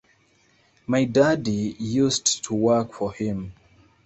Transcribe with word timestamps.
My 0.87 1.05
daddy 1.05 1.75
used 1.77 2.43
to 2.45 2.55
work 2.55 2.91
for 2.91 3.13
him. 3.13 3.53